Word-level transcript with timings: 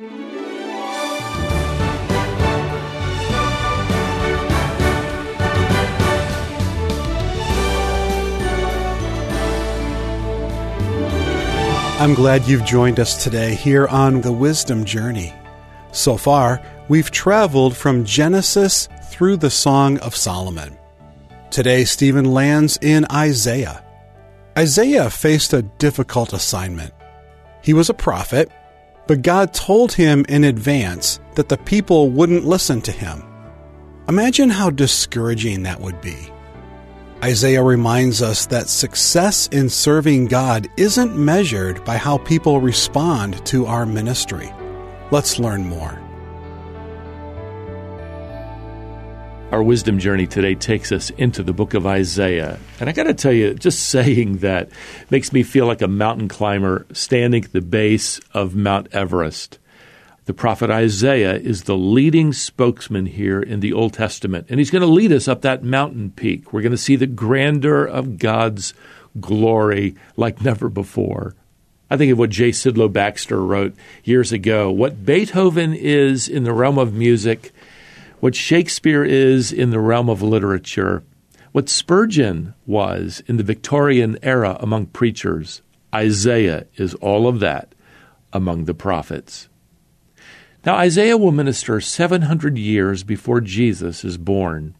I'm 0.00 0.06
glad 12.14 12.46
you've 12.46 12.64
joined 12.64 13.00
us 13.00 13.24
today 13.24 13.56
here 13.56 13.88
on 13.88 14.20
the 14.20 14.32
Wisdom 14.32 14.84
Journey. 14.84 15.34
So 15.90 16.16
far, 16.16 16.62
we've 16.88 17.10
traveled 17.10 17.76
from 17.76 18.04
Genesis 18.04 18.88
through 19.10 19.38
the 19.38 19.50
Song 19.50 19.98
of 19.98 20.14
Solomon. 20.14 20.78
Today, 21.50 21.84
Stephen 21.84 22.26
lands 22.26 22.78
in 22.80 23.04
Isaiah. 23.10 23.84
Isaiah 24.56 25.10
faced 25.10 25.52
a 25.52 25.62
difficult 25.62 26.32
assignment. 26.32 26.94
He 27.64 27.72
was 27.72 27.90
a 27.90 27.94
prophet, 27.94 28.48
but 29.08 29.22
God 29.22 29.52
told 29.52 29.92
him 29.92 30.24
in 30.28 30.44
advance 30.44 31.18
that 31.34 31.48
the 31.48 31.56
people 31.56 32.10
wouldn't 32.10 32.44
listen 32.44 32.80
to 32.82 32.92
him. 32.92 33.24
Imagine 34.06 34.50
how 34.50 34.70
discouraging 34.70 35.64
that 35.64 35.80
would 35.80 36.00
be. 36.00 36.16
Isaiah 37.24 37.62
reminds 37.62 38.22
us 38.22 38.46
that 38.46 38.68
success 38.68 39.48
in 39.48 39.68
serving 39.68 40.26
God 40.26 40.68
isn't 40.76 41.16
measured 41.16 41.84
by 41.84 41.96
how 41.96 42.18
people 42.18 42.60
respond 42.60 43.44
to 43.46 43.66
our 43.66 43.84
ministry. 43.84 44.52
Let's 45.10 45.40
learn 45.40 45.64
more. 45.66 46.07
Our 49.50 49.62
wisdom 49.62 49.98
journey 49.98 50.26
today 50.26 50.54
takes 50.54 50.92
us 50.92 51.08
into 51.08 51.42
the 51.42 51.54
book 51.54 51.72
of 51.72 51.86
Isaiah. 51.86 52.58
And 52.80 52.90
I 52.90 52.92
got 52.92 53.04
to 53.04 53.14
tell 53.14 53.32
you, 53.32 53.54
just 53.54 53.88
saying 53.88 54.38
that 54.38 54.68
makes 55.08 55.32
me 55.32 55.42
feel 55.42 55.64
like 55.64 55.80
a 55.80 55.88
mountain 55.88 56.28
climber 56.28 56.84
standing 56.92 57.46
at 57.46 57.52
the 57.52 57.62
base 57.62 58.20
of 58.34 58.54
Mount 58.54 58.88
Everest. 58.92 59.58
The 60.26 60.34
prophet 60.34 60.68
Isaiah 60.68 61.34
is 61.34 61.62
the 61.62 61.78
leading 61.78 62.34
spokesman 62.34 63.06
here 63.06 63.40
in 63.40 63.60
the 63.60 63.72
Old 63.72 63.94
Testament, 63.94 64.48
and 64.50 64.58
he's 64.60 64.70
going 64.70 64.82
to 64.82 64.86
lead 64.86 65.12
us 65.12 65.26
up 65.26 65.40
that 65.40 65.64
mountain 65.64 66.10
peak. 66.10 66.52
We're 66.52 66.60
going 66.60 66.72
to 66.72 66.76
see 66.76 66.96
the 66.96 67.06
grandeur 67.06 67.86
of 67.86 68.18
God's 68.18 68.74
glory 69.18 69.96
like 70.18 70.42
never 70.42 70.68
before. 70.68 71.34
I 71.90 71.96
think 71.96 72.12
of 72.12 72.18
what 72.18 72.28
J. 72.28 72.50
Sidlow 72.50 72.92
Baxter 72.92 73.42
wrote 73.42 73.74
years 74.04 74.30
ago 74.30 74.70
what 74.70 75.06
Beethoven 75.06 75.72
is 75.72 76.28
in 76.28 76.44
the 76.44 76.52
realm 76.52 76.76
of 76.76 76.92
music, 76.92 77.50
what 78.20 78.34
Shakespeare 78.34 79.04
is 79.04 79.52
in 79.52 79.70
the 79.70 79.80
realm 79.80 80.08
of 80.08 80.22
literature, 80.22 81.02
what 81.52 81.68
Spurgeon 81.68 82.54
was 82.66 83.22
in 83.26 83.36
the 83.36 83.42
Victorian 83.42 84.18
era 84.22 84.56
among 84.60 84.86
preachers. 84.86 85.62
Isaiah 85.94 86.66
is 86.76 86.94
all 86.94 87.26
of 87.26 87.40
that 87.40 87.74
among 88.32 88.64
the 88.64 88.74
prophets. 88.74 89.48
Now, 90.66 90.74
Isaiah 90.74 91.16
will 91.16 91.32
minister 91.32 91.80
700 91.80 92.58
years 92.58 93.04
before 93.04 93.40
Jesus 93.40 94.04
is 94.04 94.18
born. 94.18 94.74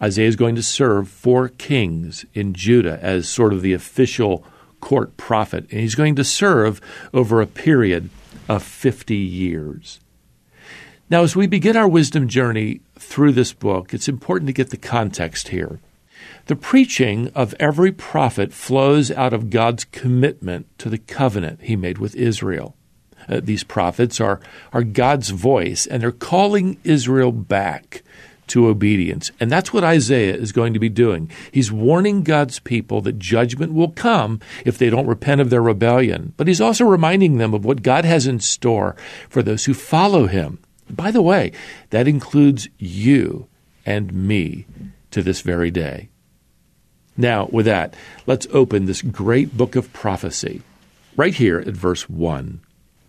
Isaiah 0.00 0.28
is 0.28 0.36
going 0.36 0.54
to 0.56 0.62
serve 0.62 1.08
four 1.08 1.48
kings 1.48 2.26
in 2.34 2.52
Judah 2.52 2.98
as 3.02 3.28
sort 3.28 3.52
of 3.52 3.62
the 3.62 3.72
official 3.72 4.44
court 4.80 5.16
prophet, 5.16 5.66
and 5.70 5.80
he's 5.80 5.94
going 5.94 6.14
to 6.16 6.24
serve 6.24 6.80
over 7.14 7.40
a 7.40 7.46
period 7.46 8.10
of 8.48 8.62
50 8.62 9.16
years. 9.16 9.98
Now, 11.10 11.22
as 11.22 11.36
we 11.36 11.46
begin 11.46 11.76
our 11.76 11.88
wisdom 11.88 12.28
journey 12.28 12.80
through 12.98 13.32
this 13.32 13.52
book, 13.52 13.92
it's 13.92 14.08
important 14.08 14.46
to 14.46 14.54
get 14.54 14.70
the 14.70 14.78
context 14.78 15.48
here. 15.48 15.80
The 16.46 16.56
preaching 16.56 17.30
of 17.34 17.54
every 17.60 17.92
prophet 17.92 18.54
flows 18.54 19.10
out 19.10 19.34
of 19.34 19.50
God's 19.50 19.84
commitment 19.84 20.66
to 20.78 20.88
the 20.88 20.98
covenant 20.98 21.60
he 21.62 21.76
made 21.76 21.98
with 21.98 22.16
Israel. 22.16 22.74
Uh, 23.28 23.40
these 23.42 23.64
prophets 23.64 24.18
are, 24.20 24.40
are 24.72 24.82
God's 24.82 25.30
voice, 25.30 25.86
and 25.86 26.02
they're 26.02 26.12
calling 26.12 26.78
Israel 26.84 27.32
back 27.32 28.02
to 28.46 28.68
obedience. 28.68 29.30
And 29.38 29.50
that's 29.50 29.72
what 29.72 29.84
Isaiah 29.84 30.34
is 30.34 30.52
going 30.52 30.72
to 30.72 30.78
be 30.78 30.88
doing. 30.88 31.30
He's 31.50 31.72
warning 31.72 32.22
God's 32.22 32.58
people 32.58 33.00
that 33.02 33.18
judgment 33.18 33.72
will 33.72 33.90
come 33.90 34.40
if 34.64 34.78
they 34.78 34.90
don't 34.90 35.06
repent 35.06 35.40
of 35.40 35.50
their 35.50 35.62
rebellion. 35.62 36.32
But 36.36 36.48
he's 36.48 36.60
also 36.60 36.84
reminding 36.84 37.36
them 37.36 37.54
of 37.54 37.64
what 37.64 37.82
God 37.82 38.04
has 38.04 38.26
in 38.26 38.40
store 38.40 38.96
for 39.28 39.42
those 39.42 39.64
who 39.66 39.74
follow 39.74 40.26
him. 40.26 40.60
By 40.90 41.10
the 41.10 41.22
way, 41.22 41.52
that 41.90 42.08
includes 42.08 42.68
you 42.78 43.48
and 43.86 44.12
me 44.12 44.66
to 45.10 45.22
this 45.22 45.40
very 45.40 45.70
day. 45.70 46.08
Now, 47.16 47.46
with 47.52 47.66
that, 47.66 47.94
let's 48.26 48.46
open 48.50 48.86
this 48.86 49.02
great 49.02 49.56
book 49.56 49.76
of 49.76 49.92
prophecy 49.92 50.62
right 51.16 51.34
here 51.34 51.60
at 51.60 51.74
verse 51.74 52.08
1. 52.08 52.60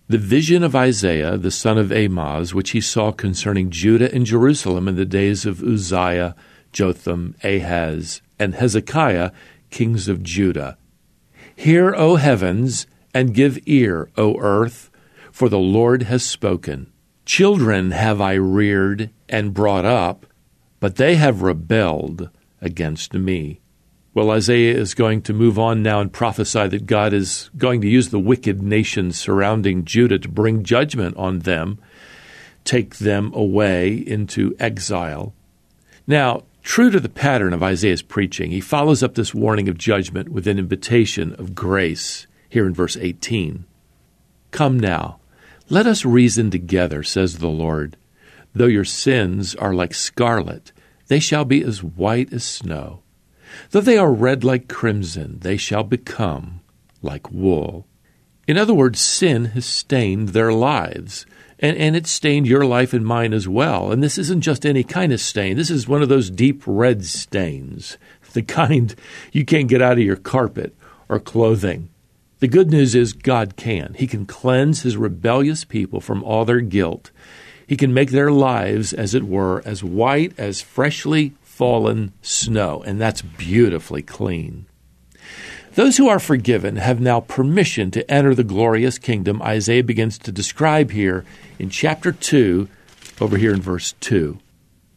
The 0.08 0.18
vision 0.20 0.62
of 0.62 0.76
Isaiah, 0.76 1.38
the 1.38 1.50
son 1.50 1.80
of 1.80 1.92
Amoz, 1.92 2.54
which 2.54 2.72
he 2.72 2.82
saw 2.82 3.12
concerning 3.12 3.72
Judah 3.72 4.14
and 4.14 4.26
Jerusalem 4.26 4.88
in 4.88 4.96
the 4.96 5.06
days 5.06 5.48
of 5.48 5.64
Uzziah, 5.64 6.36
Jotham, 6.72 7.36
Ahaz, 7.44 8.22
and 8.38 8.54
Hezekiah, 8.54 9.32
kings 9.72 10.08
of 10.08 10.22
Judah. 10.22 10.78
Hear, 11.56 11.96
O 11.96 12.18
heavens, 12.18 12.86
and 13.16 13.34
give 13.34 13.58
ear, 13.66 14.12
O 14.16 14.38
earth, 14.40 14.92
for 15.32 15.50
the 15.50 15.58
Lord 15.58 16.04
has 16.04 16.24
spoken. 16.24 16.92
Children 17.26 17.92
have 17.92 18.22
I 18.22 18.34
reared 18.34 19.10
and 19.28 19.54
brought 19.54 19.86
up, 19.86 20.28
but 20.80 20.98
they 20.98 21.16
have 21.16 21.42
rebelled 21.42 22.30
against 22.62 23.14
me. 23.14 23.60
Well, 24.14 24.32
Isaiah 24.32 24.78
is 24.78 24.94
going 24.94 25.24
to 25.24 25.34
move 25.34 25.60
on 25.60 25.84
now 25.84 26.00
and 26.00 26.14
prophesy 26.14 26.68
that 26.68 26.86
God 26.86 27.14
is 27.14 27.50
going 27.58 27.82
to 27.82 27.90
use 27.90 28.10
the 28.10 28.20
wicked 28.20 28.62
nations 28.62 29.20
surrounding 29.20 29.84
Judah 29.84 30.20
to 30.20 30.30
bring 30.30 30.64
judgment 30.64 31.18
on 31.18 31.40
them, 31.40 31.80
take 32.64 32.96
them 32.96 33.34
away 33.34 33.94
into 33.94 34.56
exile. 34.60 35.34
Now, 36.08 36.44
true 36.64 36.92
to 36.92 37.00
the 37.00 37.10
pattern 37.10 37.52
of 37.52 37.64
Isaiah's 37.64 38.02
preaching, 38.04 38.52
he 38.52 38.62
follows 38.62 39.04
up 39.04 39.16
this 39.16 39.34
warning 39.34 39.68
of 39.68 39.78
judgment 39.78 40.30
with 40.30 40.48
an 40.48 40.60
invitation 40.60 41.34
of 41.36 41.56
grace 41.56 42.28
here 42.48 42.66
in 42.66 42.74
verse 42.74 42.96
18. 42.96 43.66
Come 44.52 44.80
now, 44.80 45.20
let 45.70 45.88
us 45.88 46.06
reason 46.06 46.52
together, 46.52 47.04
says 47.04 47.38
the 47.38 47.48
Lord. 47.48 47.98
Though 48.54 48.68
your 48.68 48.86
sins 48.86 49.56
are 49.56 49.74
like 49.74 49.94
scarlet, 49.94 50.72
they 51.08 51.20
shall 51.20 51.46
be 51.46 51.64
as 51.64 51.84
white 51.84 52.32
as 52.32 52.44
snow. 52.44 53.02
Though 53.72 53.82
they 53.82 53.98
are 53.98 54.12
red 54.12 54.44
like 54.44 54.68
crimson, 54.68 55.40
they 55.40 55.58
shall 55.58 55.84
become 55.84 56.62
like 57.02 57.32
wool. 57.32 57.88
In 58.48 58.58
other 58.58 58.74
words, 58.74 59.00
sin 59.00 59.46
has 59.46 59.66
stained 59.66 60.30
their 60.30 60.54
lives. 60.54 61.26
And, 61.60 61.78
and 61.78 61.96
it's 61.96 62.12
stained 62.12 62.48
your 62.48 62.66
life 62.66 62.94
and 62.94 63.06
mine 63.06 63.34
as 63.34 63.48
well. 63.48 63.92
And 63.92 64.04
this 64.04 64.18
isn't 64.18 64.42
just 64.42 64.66
any 64.66 64.84
kind 64.84 65.14
of 65.14 65.22
stain. 65.22 65.56
This 65.56 65.72
is 65.72 65.88
one 65.88 66.02
of 66.02 66.10
those 66.10 66.30
deep 66.30 66.62
red 66.66 67.06
stains, 67.06 67.98
the 68.34 68.42
kind 68.44 68.94
you 69.32 69.46
can't 69.46 69.70
get 69.70 69.82
out 69.82 69.94
of 69.94 70.04
your 70.04 70.18
carpet 70.18 70.76
or 71.08 71.20
clothing. 71.20 71.90
The 72.40 72.48
good 72.48 72.70
news 72.70 72.96
is 72.96 73.14
God 73.14 73.56
can. 73.56 73.96
He 73.98 74.08
can 74.08 74.26
cleanse 74.26 74.82
his 74.82 74.98
rebellious 74.98 75.64
people 75.64 76.02
from 76.02 76.24
all 76.24 76.44
their 76.44 76.62
guilt. 76.62 77.12
He 77.66 77.78
can 77.78 77.94
make 77.94 78.12
their 78.12 78.32
lives, 78.32 78.94
as 78.94 79.16
it 79.16 79.24
were, 79.24 79.62
as 79.66 79.84
white 79.84 80.34
as 80.38 80.62
freshly 80.62 81.34
fallen 81.42 82.12
snow, 82.22 82.84
and 82.86 83.00
that's 83.00 83.22
beautifully 83.22 84.02
clean. 84.02 84.66
Those 85.76 85.98
who 85.98 86.08
are 86.08 86.20
forgiven 86.20 86.76
have 86.78 87.00
now 87.00 87.22
permission 87.22 87.92
to 87.92 88.10
enter 88.12 88.36
the 88.36 88.44
glorious 88.44 88.98
kingdom 88.98 89.42
Isaiah 89.42 89.84
begins 89.84 90.18
to 90.20 90.32
describe 90.32 90.92
here 90.92 91.26
in 91.60 91.70
chapter 91.70 92.12
2, 92.12 92.68
over 93.22 93.38
here 93.38 93.54
in 93.54 93.62
verse 93.62 93.94
2. 94.02 94.40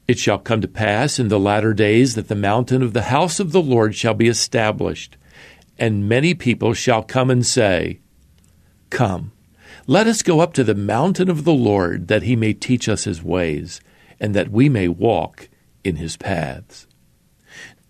It 0.09 0.19
shall 0.19 0.39
come 0.39 0.61
to 0.61 0.69
pass 0.69 1.19
in 1.19 1.29
the 1.29 1.39
latter 1.39 1.75
days 1.75 2.15
that 2.15 2.29
the 2.29 2.35
mountain 2.35 2.83
of 2.83 2.95
the 2.95 3.03
house 3.03 3.39
of 3.39 3.53
the 3.53 3.61
Lord 3.61 3.95
shall 3.95 4.15
be 4.15 4.27
established, 4.27 5.17
and 5.79 6.09
many 6.09 6.35
people 6.35 6.75
shall 6.75 7.03
come 7.03 7.31
and 7.31 7.47
say, 7.47 8.01
Come, 8.91 9.33
let 9.87 10.07
us 10.07 10.23
go 10.23 10.41
up 10.41 10.53
to 10.55 10.65
the 10.65 10.75
mountain 10.75 11.31
of 11.31 11.45
the 11.45 11.53
Lord, 11.53 12.09
that 12.09 12.23
he 12.23 12.37
may 12.37 12.53
teach 12.53 12.89
us 12.89 13.05
his 13.05 13.23
ways, 13.23 13.81
and 14.21 14.35
that 14.35 14.51
we 14.51 14.69
may 14.69 14.89
walk 14.89 15.49
in 15.85 15.97
his 15.97 16.17
paths. 16.17 16.87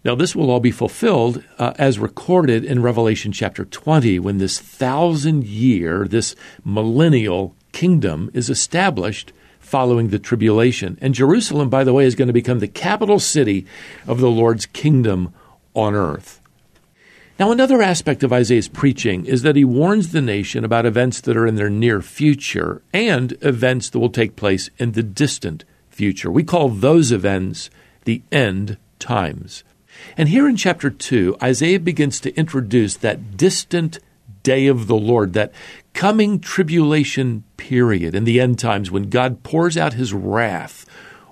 Now, 0.05 0.15
this 0.15 0.37
will 0.37 0.51
all 0.51 0.61
be 0.61 0.71
fulfilled 0.71 1.43
uh, 1.59 1.75
as 1.77 1.99
recorded 1.99 2.65
in 2.65 2.83
Revelation 2.83 3.33
chapter 3.33 3.65
20 3.65 4.19
when 4.21 4.39
this 4.39 4.61
thousand 4.61 5.45
year, 5.45 6.07
this 6.07 6.37
millennial 6.65 7.57
kingdom 7.73 8.31
is 8.33 8.49
established 8.49 9.33
following 9.59 10.09
the 10.09 10.19
tribulation. 10.19 10.99
And 11.01 11.15
Jerusalem, 11.15 11.69
by 11.69 11.85
the 11.85 11.93
way, 11.93 12.07
is 12.07 12.15
going 12.15 12.29
to 12.29 12.33
become 12.33 12.61
the 12.61 12.69
capital 12.69 13.19
city 13.19 13.67
of 14.07 14.21
the 14.21 14.31
Lord's 14.31 14.67
kingdom 14.67 15.35
on 15.75 15.95
earth. 15.95 16.41
Now, 17.39 17.53
another 17.53 17.81
aspect 17.81 18.25
of 18.25 18.33
Isaiah's 18.33 18.67
preaching 18.67 19.25
is 19.25 19.43
that 19.43 19.55
he 19.55 19.65
warns 19.65 20.11
the 20.11 20.21
nation 20.21 20.65
about 20.65 20.87
events 20.87 21.21
that 21.21 21.37
are 21.37 21.47
in 21.47 21.55
their 21.55 21.71
near 21.71 22.03
future 22.03 22.83
and 22.93 23.37
events 23.43 23.91
that 23.91 24.01
will 24.01 24.11
take 24.11 24.35
place 24.35 24.71
in 24.77 24.93
the 24.93 25.05
distant 25.05 25.65
future. 25.89 26.33
We 26.33 26.43
call 26.43 26.69
those 26.69 27.13
events 27.13 27.71
the 28.05 28.23
end 28.33 28.77
times. 28.99 29.63
And 30.17 30.29
here 30.29 30.49
in 30.49 30.57
chapter 30.57 30.91
2, 30.91 31.37
Isaiah 31.41 31.79
begins 31.79 32.19
to 32.21 32.35
introduce 32.37 32.97
that 32.97 33.37
distant 33.37 34.01
day 34.43 34.67
of 34.67 34.89
the 34.89 34.97
Lord, 34.97 35.33
that 35.35 35.53
coming 35.95 36.41
tribulation 36.41 37.45
period 37.57 38.17
in 38.17 38.25
the 38.25 38.41
end 38.41 38.59
times 38.59 38.91
when 38.91 39.11
God 39.11 39.45
pours 39.45 39.77
out 39.77 39.93
his 39.93 40.13
wrath 40.13 40.87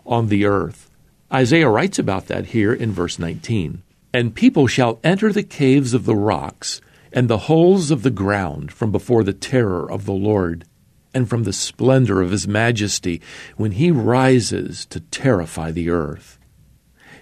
on 0.05 0.29
the 0.29 0.45
earth. 0.45 0.89
Isaiah 1.33 1.69
writes 1.69 1.99
about 1.99 2.27
that 2.27 2.47
here 2.47 2.73
in 2.73 2.93
verse 2.93 3.19
19. 3.19 3.83
And 4.17 4.35
people 4.35 4.67
shall 4.67 4.99
enter 5.05 5.31
the 5.31 5.43
caves 5.43 5.93
of 5.93 6.07
the 6.07 6.17
rocks 6.17 6.81
and 7.13 7.29
the 7.29 7.53
holes 7.53 7.91
of 7.91 8.03
the 8.03 8.11
ground 8.11 8.73
from 8.73 8.91
before 8.91 9.23
the 9.23 9.35
terror 9.35 9.93
of 9.93 10.07
the 10.07 10.15
Lord 10.15 10.65
and 11.13 11.29
from 11.29 11.43
the 11.43 11.53
splendor 11.53 12.23
of 12.23 12.31
his 12.31 12.49
majesty 12.49 13.21
when 13.59 13.73
he 13.73 13.91
rises 13.91 14.87
to 14.87 15.01
terrify 15.01 15.71
the 15.71 15.91
earth. 15.91 16.39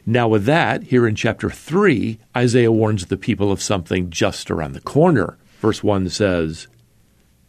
Now, 0.07 0.29
with 0.29 0.45
that, 0.45 0.85
here 0.85 1.05
in 1.05 1.17
chapter 1.17 1.51
3, 1.51 2.21
Isaiah 2.37 2.71
warns 2.71 3.07
the 3.07 3.17
people 3.17 3.51
of 3.51 3.61
something 3.61 4.09
just 4.09 4.49
around 4.49 4.75
the 4.75 4.81
corner. 4.81 5.37
Verse 5.59 5.83
1 5.83 6.11
says, 6.11 6.69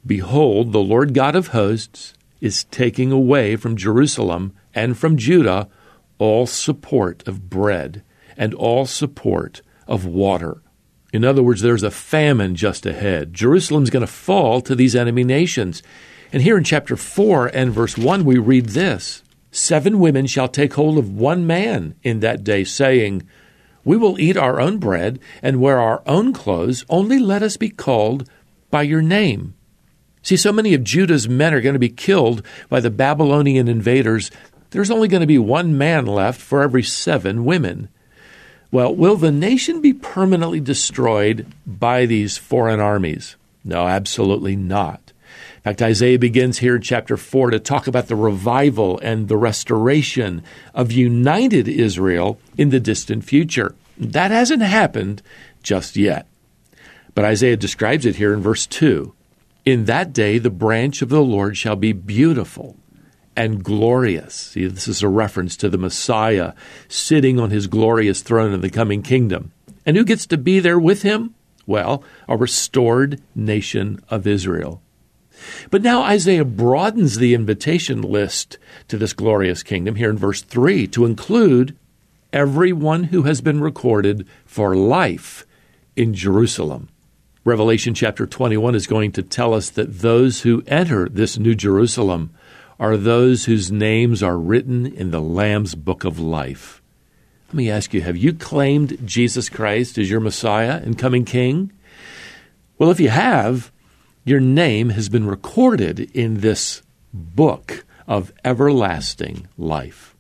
Behold, 0.04 0.72
the 0.72 0.80
Lord 0.80 1.14
God 1.14 1.36
of 1.36 1.50
hosts 1.50 2.16
is 2.42 2.64
taking 2.64 3.12
away 3.12 3.58
from 3.58 3.78
Jerusalem 3.78 4.56
and 4.74 4.98
from 4.98 5.18
Judah 5.18 5.70
all 6.18 6.48
support 6.48 7.28
of 7.28 7.48
bread 7.48 8.02
and 8.38 8.54
all 8.54 8.86
support 8.86 9.62
of 9.88 10.06
water. 10.06 10.62
In 11.14 11.24
other 11.24 11.44
words, 11.44 11.62
there's 11.62 11.84
a 11.84 11.92
famine 11.92 12.56
just 12.56 12.86
ahead. 12.86 13.34
Jerusalem's 13.34 13.90
going 13.90 14.06
to 14.06 14.12
fall 14.12 14.60
to 14.62 14.76
these 14.76 14.96
enemy 14.96 15.24
nations. 15.24 15.82
And 16.34 16.42
here 16.42 16.58
in 16.58 16.64
chapter 16.64 16.98
4 16.98 17.48
and 17.48 17.72
verse 17.72 17.98
1, 17.98 18.26
we 18.26 18.38
read 18.38 18.68
this 18.68 19.24
Seven 19.52 20.00
women 20.00 20.28
shall 20.28 20.50
take 20.50 20.74
hold 20.74 20.98
of 20.98 21.10
one 21.10 21.48
man 21.48 21.96
in 22.04 22.20
that 22.20 22.44
day, 22.44 22.66
saying, 22.66 23.24
We 23.86 23.96
will 23.96 24.20
eat 24.20 24.36
our 24.36 24.60
own 24.60 24.78
bread 24.80 25.20
and 25.42 25.62
wear 25.62 25.80
our 25.80 26.04
own 26.06 26.34
clothes, 26.34 26.84
only 26.90 27.20
let 27.20 27.42
us 27.42 27.56
be 27.56 27.70
called 27.70 28.30
by 28.70 28.82
your 28.82 29.02
name. 29.02 29.54
See, 30.22 30.36
so 30.36 30.52
many 30.52 30.74
of 30.74 30.84
Judah's 30.84 31.30
men 31.30 31.54
are 31.54 31.62
going 31.62 31.74
to 31.74 31.80
be 31.80 31.88
killed 31.88 32.46
by 32.68 32.82
the 32.82 32.90
Babylonian 32.90 33.70
invaders. 33.70 34.32
There's 34.72 34.92
only 34.92 35.08
going 35.08 35.22
to 35.22 35.28
be 35.28 35.38
one 35.38 35.78
man 35.78 36.06
left 36.06 36.42
for 36.42 36.62
every 36.62 36.84
seven 36.84 37.46
women. 37.46 37.88
Well, 38.76 38.94
will 38.94 39.16
the 39.16 39.32
nation 39.32 39.80
be 39.80 39.94
permanently 39.94 40.60
destroyed 40.60 41.46
by 41.66 42.06
these 42.06 42.38
foreign 42.38 42.82
armies? 42.82 43.38
No, 43.64 43.88
absolutely 43.88 44.58
not 44.58 45.14
In 45.56 45.62
fact, 45.62 45.82
Isaiah 45.82 46.20
begins 46.20 46.58
here 46.58 46.76
in 46.76 46.82
chapter 46.82 47.16
4 47.16 47.52
to 47.52 47.60
talk 47.62 47.88
about 47.88 48.10
the 48.10 48.18
revival 48.18 49.00
and 49.00 49.30
the 49.30 49.38
restoration 49.38 50.44
of 50.74 50.92
united 50.92 51.70
Israel 51.70 52.38
in 52.58 52.70
the 52.70 52.82
distant 52.82 53.24
future. 53.24 53.76
That 53.98 54.32
hasn't 54.32 54.62
happened 54.62 55.22
just 55.64 55.96
yet. 55.96 56.28
But 57.14 57.24
Isaiah 57.24 57.56
describes 57.56 58.06
it 58.06 58.18
here 58.18 58.34
in 58.34 58.42
verse 58.42 58.68
2. 58.68 59.14
In 59.64 59.86
that 59.86 60.12
day, 60.12 60.38
the 60.38 60.50
branch 60.50 61.02
of 61.02 61.08
the 61.08 61.24
Lord 61.24 61.56
shall 61.56 61.78
be 61.78 61.94
beautiful 61.94 62.76
and 63.36 63.64
glorious. 63.64 64.34
See, 64.34 64.66
this 64.68 64.88
is 64.88 65.04
a 65.04 65.10
reference 65.10 65.58
to 65.58 65.70
the 65.70 65.78
Messiah 65.78 66.54
sitting 66.88 67.40
on 67.40 67.50
his 67.50 67.68
glorious 67.68 68.22
throne 68.22 68.54
in 68.54 68.62
the 68.62 68.70
coming 68.70 69.02
kingdom. 69.02 69.52
And 69.86 69.98
who 69.98 70.04
gets 70.04 70.26
to 70.28 70.38
be 70.38 70.60
there 70.60 70.80
with 70.80 71.02
him? 71.02 71.36
Well, 71.68 72.04
a 72.28 72.38
restored 72.38 73.22
nation 73.34 74.04
of 74.10 74.28
Israel. 74.28 74.82
But 75.70 75.82
now 75.82 76.02
Isaiah 76.02 76.46
broadens 76.46 77.18
the 77.18 77.34
invitation 77.34 78.02
list 78.02 78.58
to 78.88 78.98
this 78.98 79.14
glorious 79.14 79.64
kingdom 79.64 79.96
here 79.96 80.10
in 80.10 80.18
verse 80.18 80.42
3 80.42 80.88
to 80.88 81.06
include 81.06 81.76
everyone 82.32 83.06
who 83.06 83.24
has 83.24 83.42
been 83.42 83.62
recorded 83.62 84.28
for 84.46 84.76
life 84.76 85.46
in 85.96 86.14
Jerusalem. 86.14 86.90
Revelation 87.44 87.94
chapter 87.94 88.26
21 88.26 88.76
is 88.76 88.88
going 88.88 89.12
to 89.14 89.22
tell 89.22 89.54
us 89.54 89.70
that 89.72 90.00
those 90.00 90.42
who 90.42 90.64
enter 90.68 91.08
this 91.08 91.38
new 91.38 91.54
Jerusalem 91.54 92.32
are 92.80 92.98
those 92.98 93.46
whose 93.46 93.72
names 93.72 94.22
are 94.22 94.38
written 94.38 94.86
in 94.86 95.12
the 95.12 95.22
Lamb's 95.22 95.76
book 95.76 96.04
of 96.04 96.20
life. 96.20 96.82
Let 97.48 97.56
me 97.56 97.70
ask 97.70 97.94
you 97.94 98.02
have 98.02 98.18
you 98.18 98.34
claimed 98.34 99.08
Jesus 99.08 99.50
Christ 99.50 99.98
as 99.98 100.10
your 100.10 100.20
Messiah 100.20 100.82
and 100.84 100.98
coming 100.98 101.26
King? 101.26 101.72
Well, 102.78 102.92
if 102.92 103.00
you 103.00 103.10
have, 103.10 103.72
your 104.26 104.40
name 104.40 104.90
has 104.90 105.08
been 105.08 105.26
recorded 105.26 106.00
in 106.16 106.42
this 106.42 106.82
book 107.14 107.86
of 108.08 108.34
everlasting 108.44 109.48
life. 109.58 110.16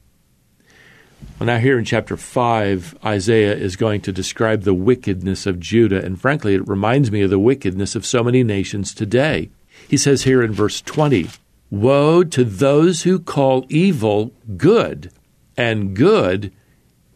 Well, 1.39 1.47
now, 1.47 1.57
here 1.57 1.77
in 1.77 1.83
chapter 1.83 2.15
5, 2.15 2.99
Isaiah 3.03 3.55
is 3.55 3.75
going 3.75 4.01
to 4.01 4.13
describe 4.13 4.61
the 4.61 4.73
wickedness 4.73 5.45
of 5.45 5.59
Judah, 5.59 6.03
and 6.03 6.19
frankly, 6.19 6.55
it 6.55 6.67
reminds 6.67 7.11
me 7.11 7.23
of 7.23 7.29
the 7.29 7.39
wickedness 7.39 7.95
of 7.95 8.05
so 8.05 8.23
many 8.23 8.41
nations 8.41 8.93
today. 8.93 9.49
He 9.89 9.97
says 9.97 10.23
here 10.23 10.41
in 10.41 10.53
verse 10.53 10.81
20, 10.81 11.29
Woe 11.75 12.23
to 12.23 12.45
those 12.45 13.03
who 13.03 13.19
call 13.19 13.65
evil 13.67 14.31
good, 14.55 15.11
and 15.57 15.93
good 15.93 16.53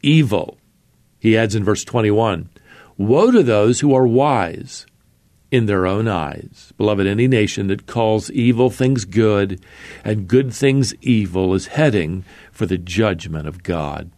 evil. 0.02 0.58
He 1.18 1.38
adds 1.38 1.56
in 1.56 1.64
verse 1.64 1.86
21, 1.86 2.50
Woe 2.98 3.32
to 3.32 3.42
those 3.42 3.80
who 3.80 3.96
are 3.96 4.06
wise, 4.06 4.86
in 5.50 5.66
their 5.66 5.88
own 5.88 6.10
eyes. 6.10 6.74
Beloved, 6.76 7.08
any 7.08 7.26
nation 7.26 7.68
that 7.68 7.88
calls 7.88 8.30
evil 8.32 8.70
things 8.70 9.06
good 9.06 9.64
and 10.04 10.28
good 10.28 10.54
things 10.54 10.94
evil 11.02 11.54
is 11.54 11.68
heading 11.68 12.26
for 12.52 12.66
the 12.66 12.78
judgment 12.78 13.48
of 13.48 13.64
God. 13.64 14.12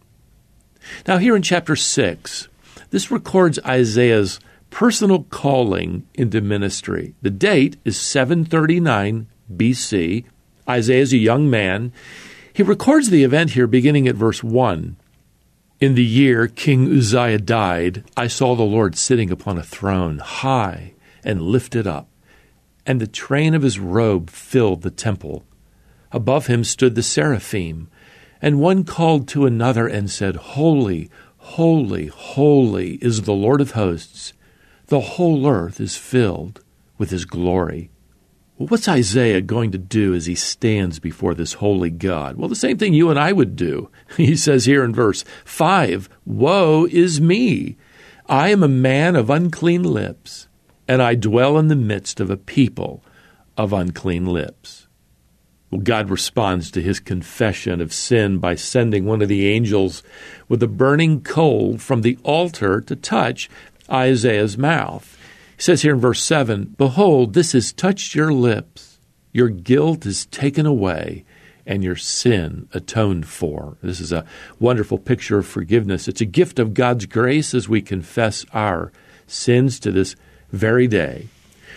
Now, 1.06 1.18
here 1.18 1.36
in 1.36 1.42
chapter 1.42 1.76
6, 1.76 2.48
this 2.90 3.12
records 3.12 3.60
Isaiah's 3.64 4.40
personal 4.70 5.22
calling 5.22 6.04
into 6.14 6.40
ministry. 6.40 7.14
The 7.22 7.30
date 7.30 7.76
is 7.84 7.96
739 7.96 9.28
BC. 9.56 10.24
Isaiah 10.68 11.02
is 11.02 11.12
a 11.12 11.18
young 11.18 11.50
man. 11.50 11.92
He 12.52 12.62
records 12.62 13.10
the 13.10 13.24
event 13.24 13.50
here 13.50 13.66
beginning 13.66 14.06
at 14.06 14.14
verse 14.14 14.42
1. 14.42 14.96
In 15.80 15.94
the 15.94 16.04
year 16.04 16.46
King 16.46 16.96
Uzziah 16.96 17.38
died, 17.38 18.04
I 18.16 18.28
saw 18.28 18.54
the 18.54 18.62
Lord 18.62 18.96
sitting 18.96 19.30
upon 19.30 19.58
a 19.58 19.64
throne, 19.64 20.18
high 20.18 20.94
and 21.24 21.42
lifted 21.42 21.86
up, 21.86 22.08
and 22.86 23.00
the 23.00 23.06
train 23.06 23.54
of 23.54 23.62
his 23.62 23.78
robe 23.78 24.30
filled 24.30 24.82
the 24.82 24.90
temple. 24.90 25.44
Above 26.12 26.46
him 26.46 26.62
stood 26.62 26.94
the 26.94 27.02
seraphim, 27.02 27.88
and 28.40 28.60
one 28.60 28.84
called 28.84 29.26
to 29.28 29.46
another 29.46 29.86
and 29.86 30.10
said, 30.10 30.36
Holy, 30.36 31.10
holy, 31.38 32.06
holy 32.06 32.94
is 32.96 33.22
the 33.22 33.32
Lord 33.32 33.60
of 33.60 33.72
hosts. 33.72 34.32
The 34.86 35.00
whole 35.00 35.48
earth 35.48 35.80
is 35.80 35.96
filled 35.96 36.62
with 36.98 37.10
his 37.10 37.24
glory. 37.24 37.90
Well, 38.62 38.68
what's 38.68 38.86
Isaiah 38.86 39.40
going 39.40 39.72
to 39.72 39.78
do 39.78 40.14
as 40.14 40.26
he 40.26 40.36
stands 40.36 41.00
before 41.00 41.34
this 41.34 41.54
holy 41.54 41.90
God? 41.90 42.36
Well, 42.36 42.48
the 42.48 42.54
same 42.54 42.78
thing 42.78 42.94
you 42.94 43.10
and 43.10 43.18
I 43.18 43.32
would 43.32 43.56
do. 43.56 43.90
He 44.16 44.36
says 44.36 44.66
here 44.66 44.84
in 44.84 44.94
verse 44.94 45.24
5 45.44 46.08
Woe 46.24 46.86
is 46.88 47.20
me! 47.20 47.76
I 48.28 48.50
am 48.50 48.62
a 48.62 48.68
man 48.68 49.16
of 49.16 49.30
unclean 49.30 49.82
lips 49.82 50.46
and 50.86 51.02
I 51.02 51.16
dwell 51.16 51.58
in 51.58 51.66
the 51.66 51.74
midst 51.74 52.20
of 52.20 52.30
a 52.30 52.36
people 52.36 53.02
of 53.56 53.72
unclean 53.72 54.26
lips. 54.26 54.86
Well, 55.72 55.80
God 55.80 56.08
responds 56.08 56.70
to 56.70 56.80
his 56.80 57.00
confession 57.00 57.80
of 57.80 57.92
sin 57.92 58.38
by 58.38 58.54
sending 58.54 59.06
one 59.06 59.22
of 59.22 59.28
the 59.28 59.48
angels 59.48 60.04
with 60.48 60.62
a 60.62 60.68
burning 60.68 61.22
coal 61.22 61.78
from 61.78 62.02
the 62.02 62.16
altar 62.22 62.80
to 62.82 62.94
touch 62.94 63.50
Isaiah's 63.90 64.56
mouth. 64.56 65.18
Says 65.62 65.82
here 65.82 65.94
in 65.94 66.00
verse 66.00 66.20
7 66.24 66.74
Behold, 66.76 67.34
this 67.34 67.52
has 67.52 67.72
touched 67.72 68.16
your 68.16 68.32
lips, 68.32 68.98
your 69.30 69.48
guilt 69.48 70.04
is 70.04 70.26
taken 70.26 70.66
away, 70.66 71.24
and 71.64 71.84
your 71.84 71.94
sin 71.94 72.68
atoned 72.74 73.28
for. 73.28 73.76
This 73.80 74.00
is 74.00 74.10
a 74.10 74.24
wonderful 74.58 74.98
picture 74.98 75.38
of 75.38 75.46
forgiveness. 75.46 76.08
It's 76.08 76.20
a 76.20 76.24
gift 76.24 76.58
of 76.58 76.74
God's 76.74 77.06
grace 77.06 77.54
as 77.54 77.68
we 77.68 77.80
confess 77.80 78.44
our 78.52 78.90
sins 79.28 79.78
to 79.78 79.92
this 79.92 80.16
very 80.50 80.88
day. 80.88 81.28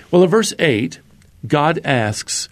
Well, 0.09 0.23
in 0.23 0.31
verse 0.31 0.55
8, 0.57 0.99
God 1.45 1.79
asks, 1.85 2.49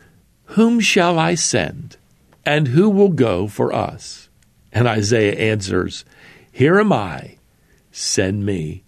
Whom 0.50 0.80
shall 0.80 1.18
I 1.18 1.34
send? 1.34 1.98
And 2.46 2.68
who 2.68 2.92
will 2.92 3.10
go 3.10 3.48
for 3.48 3.74
us? 3.74 4.30
And 4.72 4.88
Isaiah 4.88 5.34
answers, 5.52 6.06
Here 6.52 6.80
am 6.80 6.94
I, 6.94 7.38
send 7.92 8.46
me. 8.46 8.83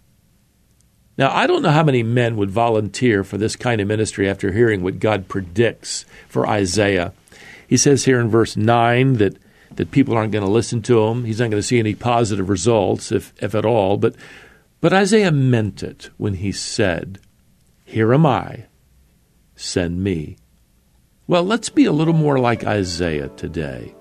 Now, 1.18 1.34
I 1.34 1.48
don't 1.48 1.62
know 1.62 1.72
how 1.72 1.84
many 1.84 2.04
men 2.04 2.36
would 2.36 2.52
volunteer 2.52 3.24
for 3.24 3.38
this 3.38 3.56
kind 3.56 3.80
of 3.80 3.88
ministry 3.88 4.30
after 4.30 4.52
hearing 4.52 4.84
what 4.84 5.00
God 5.00 5.28
predicts 5.28 6.06
for 6.28 6.48
Isaiah. 6.48 7.14
He 7.68 7.78
says 7.78 8.06
here 8.06 8.20
in 8.20 8.30
verse 8.30 8.58
9 8.58 9.14
that, 9.14 9.38
that 9.76 9.92
people 9.92 10.16
aren't 10.16 10.34
going 10.34 10.44
to 10.44 10.52
listen 10.52 10.82
to 10.84 11.06
him. 11.06 11.24
He's 11.24 11.40
not 11.40 11.50
going 11.50 11.62
to 11.62 11.68
see 11.68 11.80
any 11.80 11.96
positive 11.96 12.50
results, 12.50 13.12
if, 13.12 13.34
if 13.42 13.56
at 13.56 13.66
all. 13.66 13.98
But, 13.98 14.16
but 14.82 14.94
Isaiah 14.94 15.32
meant 15.32 15.82
it 15.84 16.10
when 16.18 16.36
he 16.36 16.52
said, 16.52 17.20
here 17.86 18.14
am 18.14 18.26
I. 18.26 18.66
Send 19.56 20.04
me. 20.04 20.36
Well, 21.28 21.44
let's 21.44 21.70
be 21.70 21.86
a 21.86 21.94
little 21.94 22.14
more 22.14 22.38
like 22.38 22.66
Isaiah 22.66 23.30
today. 23.30 23.95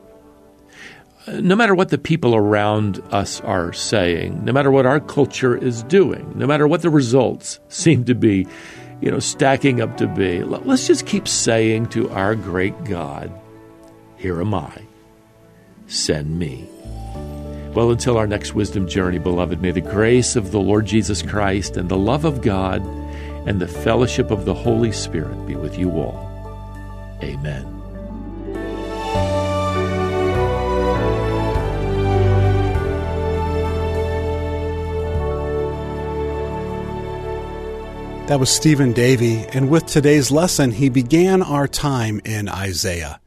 No 1.26 1.56
matter 1.56 1.74
what 1.74 1.88
the 1.88 1.98
people 1.98 2.34
around 2.34 3.02
us 3.10 3.40
are 3.40 3.72
saying, 3.72 4.44
no 4.44 4.52
matter 4.52 4.70
what 4.70 4.84
our 4.84 5.00
culture 5.00 5.56
is 5.56 5.82
doing, 5.84 6.30
no 6.36 6.46
matter 6.46 6.68
what 6.68 6.82
the 6.82 6.90
results 6.90 7.60
seem 7.68 8.04
to 8.04 8.14
be, 8.14 8.46
you 9.00 9.10
know, 9.10 9.18
stacking 9.18 9.80
up 9.80 9.96
to 9.98 10.06
be. 10.06 10.42
Let's 10.42 10.86
just 10.86 11.06
keep 11.06 11.26
saying 11.26 11.88
to 11.88 12.10
our 12.10 12.34
great 12.34 12.84
God, 12.84 13.32
Here 14.16 14.40
am 14.40 14.54
I, 14.54 14.82
send 15.86 16.38
me. 16.38 16.68
Well, 17.74 17.90
until 17.90 18.16
our 18.16 18.26
next 18.26 18.54
wisdom 18.54 18.86
journey, 18.86 19.18
beloved, 19.18 19.60
may 19.60 19.72
the 19.72 19.80
grace 19.80 20.36
of 20.36 20.52
the 20.52 20.60
Lord 20.60 20.86
Jesus 20.86 21.22
Christ 21.22 21.76
and 21.76 21.88
the 21.88 21.96
love 21.96 22.24
of 22.24 22.40
God 22.40 22.82
and 23.46 23.60
the 23.60 23.66
fellowship 23.66 24.30
of 24.30 24.44
the 24.44 24.54
Holy 24.54 24.92
Spirit 24.92 25.46
be 25.46 25.56
with 25.56 25.76
you 25.76 25.90
all. 25.90 26.30
Amen. 27.22 27.73
That 38.26 38.40
was 38.40 38.48
Stephen 38.48 38.94
Davey, 38.94 39.44
and 39.52 39.68
with 39.68 39.84
today's 39.84 40.30
lesson, 40.30 40.70
he 40.70 40.88
began 40.88 41.42
our 41.42 41.68
time 41.68 42.22
in 42.24 42.48
Isaiah. 42.48 43.20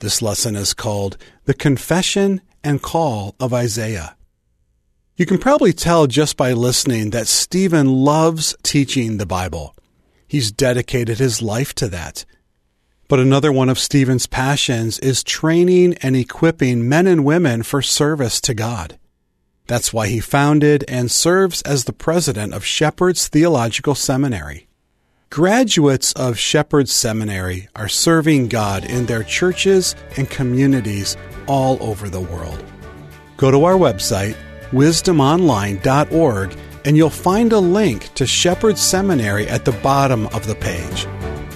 This 0.00 0.20
lesson 0.20 0.54
is 0.54 0.74
called 0.74 1.16
The 1.46 1.54
Confession 1.54 2.42
and 2.62 2.82
Call 2.82 3.34
of 3.40 3.54
Isaiah. 3.54 4.16
You 5.16 5.24
can 5.24 5.38
probably 5.38 5.72
tell 5.72 6.06
just 6.06 6.36
by 6.36 6.52
listening 6.52 7.08
that 7.10 7.26
Stephen 7.26 7.86
loves 7.88 8.54
teaching 8.62 9.16
the 9.16 9.24
Bible. 9.24 9.74
He's 10.26 10.52
dedicated 10.52 11.18
his 11.18 11.40
life 11.40 11.74
to 11.76 11.88
that. 11.88 12.26
But 13.08 13.20
another 13.20 13.50
one 13.50 13.70
of 13.70 13.78
Stephen's 13.78 14.26
passions 14.26 14.98
is 14.98 15.24
training 15.24 15.94
and 16.02 16.14
equipping 16.14 16.86
men 16.86 17.06
and 17.06 17.24
women 17.24 17.62
for 17.62 17.80
service 17.80 18.42
to 18.42 18.52
God. 18.52 18.98
That's 19.68 19.92
why 19.92 20.08
he 20.08 20.18
founded 20.18 20.84
and 20.88 21.10
serves 21.10 21.60
as 21.62 21.84
the 21.84 21.92
president 21.92 22.54
of 22.54 22.64
Shepherd's 22.64 23.28
Theological 23.28 23.94
Seminary. 23.94 24.66
Graduates 25.30 26.14
of 26.14 26.38
Shepherd's 26.38 26.90
Seminary 26.92 27.68
are 27.76 27.86
serving 27.86 28.48
God 28.48 28.86
in 28.86 29.04
their 29.04 29.22
churches 29.22 29.94
and 30.16 30.28
communities 30.30 31.18
all 31.46 31.76
over 31.82 32.08
the 32.08 32.20
world. 32.20 32.64
Go 33.36 33.50
to 33.50 33.64
our 33.64 33.74
website, 33.74 34.36
wisdomonline.org, 34.70 36.56
and 36.86 36.96
you'll 36.96 37.10
find 37.10 37.52
a 37.52 37.58
link 37.58 38.12
to 38.14 38.26
Shepherd's 38.26 38.80
Seminary 38.80 39.46
at 39.48 39.66
the 39.66 39.72
bottom 39.72 40.28
of 40.28 40.46
the 40.46 40.54
page. 40.54 41.06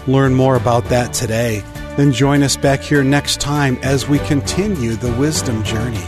Learn 0.06 0.34
more 0.34 0.56
about 0.56 0.84
that 0.90 1.14
today. 1.14 1.64
Then 1.96 2.12
join 2.12 2.42
us 2.42 2.58
back 2.58 2.80
here 2.80 3.02
next 3.02 3.40
time 3.40 3.78
as 3.82 4.06
we 4.06 4.18
continue 4.18 4.96
the 4.96 5.12
wisdom 5.14 5.64
journey. 5.64 6.04